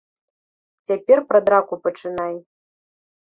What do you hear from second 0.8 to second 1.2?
Цяпер